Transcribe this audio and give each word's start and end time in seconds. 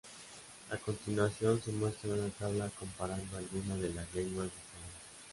A 0.71 0.77
continuación 0.77 1.61
se 1.61 1.71
muestra 1.71 2.11
una 2.11 2.27
tabla 2.29 2.69
comparando 2.79 3.37
algunas 3.37 3.79
de 3.79 3.93
las 3.93 4.11
lenguas 4.15 4.47
bisayas. 4.47 5.01